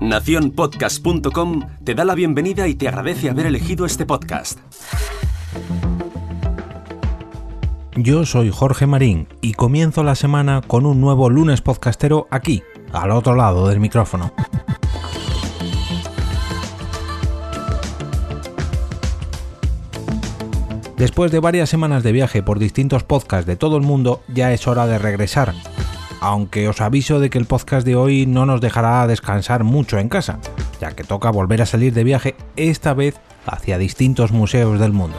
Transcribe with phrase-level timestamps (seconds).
[0.00, 4.58] Naciónpodcast.com te da la bienvenida y te agradece haber elegido este podcast.
[7.96, 12.62] Yo soy Jorge Marín y comienzo la semana con un nuevo lunes podcastero aquí,
[12.92, 14.32] al otro lado del micrófono.
[20.96, 24.66] Después de varias semanas de viaje por distintos podcasts de todo el mundo, ya es
[24.66, 25.54] hora de regresar.
[26.24, 30.08] Aunque os aviso de que el podcast de hoy no nos dejará descansar mucho en
[30.08, 30.38] casa,
[30.80, 35.18] ya que toca volver a salir de viaje esta vez hacia distintos museos del mundo.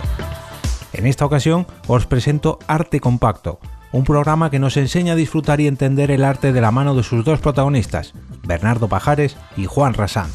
[0.94, 3.60] En esta ocasión os presento Arte Compacto,
[3.92, 7.04] un programa que nos enseña a disfrutar y entender el arte de la mano de
[7.04, 10.32] sus dos protagonistas, Bernardo Pajares y Juan Rasán.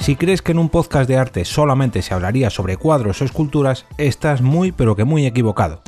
[0.00, 3.86] Si crees que en un podcast de arte solamente se hablaría sobre cuadros o esculturas,
[3.96, 5.80] estás muy pero que muy equivocado.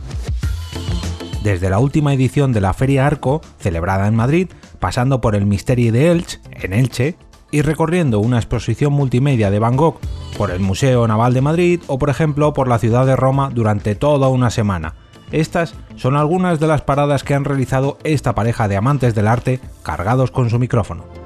[1.45, 4.49] Desde la última edición de la Feria Arco, celebrada en Madrid,
[4.81, 7.19] pasando por el Misterio de Elche, en Elche,
[7.51, 9.99] y recorriendo una exposición multimedia de Van Gogh
[10.39, 13.95] por el Museo Naval de Madrid o por ejemplo por la ciudad de Roma durante
[13.95, 14.95] toda una semana.
[15.33, 19.61] Estas son algunas de las paradas que han realizado esta pareja de amantes del arte
[19.83, 21.24] cargados con su micrófono.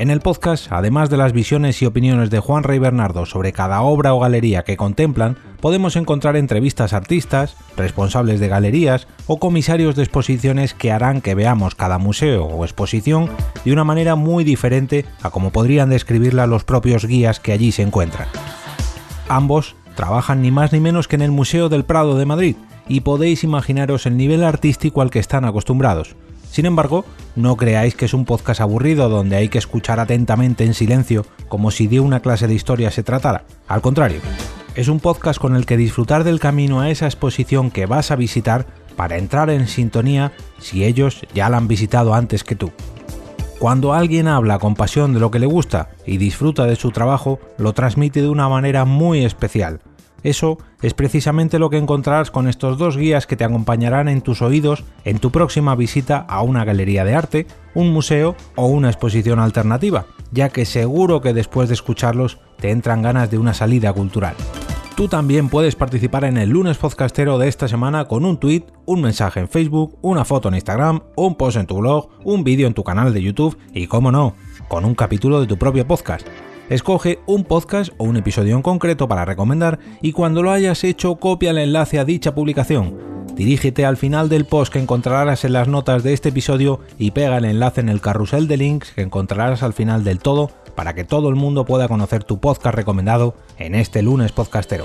[0.00, 3.82] En el podcast, además de las visiones y opiniones de Juan Rey Bernardo sobre cada
[3.82, 9.96] obra o galería que contemplan, podemos encontrar entrevistas a artistas, responsables de galerías o comisarios
[9.96, 13.28] de exposiciones que harán que veamos cada museo o exposición
[13.62, 17.82] de una manera muy diferente a como podrían describirla los propios guías que allí se
[17.82, 18.28] encuentran.
[19.28, 22.56] Ambos trabajan ni más ni menos que en el Museo del Prado de Madrid
[22.90, 26.16] y podéis imaginaros el nivel artístico al que están acostumbrados.
[26.50, 27.04] Sin embargo,
[27.36, 31.70] no creáis que es un podcast aburrido donde hay que escuchar atentamente en silencio como
[31.70, 33.44] si de una clase de historia se tratara.
[33.68, 34.20] Al contrario,
[34.74, 38.16] es un podcast con el que disfrutar del camino a esa exposición que vas a
[38.16, 42.72] visitar para entrar en sintonía si ellos ya la han visitado antes que tú.
[43.60, 47.38] Cuando alguien habla con pasión de lo que le gusta y disfruta de su trabajo,
[47.56, 49.80] lo transmite de una manera muy especial.
[50.22, 54.42] Eso es precisamente lo que encontrarás con estos dos guías que te acompañarán en tus
[54.42, 59.38] oídos en tu próxima visita a una galería de arte, un museo o una exposición
[59.38, 64.34] alternativa, ya que seguro que después de escucharlos te entran ganas de una salida cultural.
[65.00, 69.00] Tú también puedes participar en el lunes podcastero de esta semana con un tweet, un
[69.00, 72.74] mensaje en Facebook, una foto en Instagram, un post en tu blog, un vídeo en
[72.74, 74.34] tu canal de YouTube y, cómo no,
[74.68, 76.26] con un capítulo de tu propio podcast.
[76.70, 81.16] Escoge un podcast o un episodio en concreto para recomendar y cuando lo hayas hecho
[81.16, 82.96] copia el enlace a dicha publicación.
[83.34, 87.38] Dirígete al final del post que encontrarás en las notas de este episodio y pega
[87.38, 91.02] el enlace en el carrusel de links que encontrarás al final del todo para que
[91.02, 94.84] todo el mundo pueda conocer tu podcast recomendado en este lunes podcastero.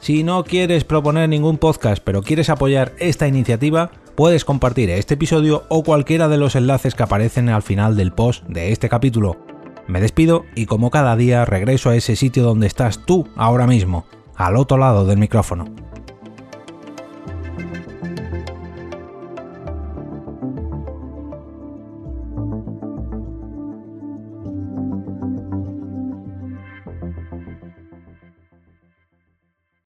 [0.00, 5.64] Si no quieres proponer ningún podcast pero quieres apoyar esta iniciativa, puedes compartir este episodio
[5.68, 9.45] o cualquiera de los enlaces que aparecen al final del post de este capítulo.
[9.88, 14.04] Me despido y como cada día regreso a ese sitio donde estás tú ahora mismo,
[14.34, 15.66] al otro lado del micrófono.